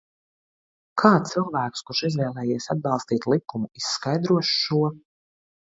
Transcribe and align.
Kā 1.01 1.11
cilvēks, 1.31 1.85
kurš 1.91 2.03
izvēlējies 2.09 2.69
atbalstīt 2.77 3.31
likumu, 3.35 3.73
izskaidros 3.83 4.55
šo? 4.63 4.85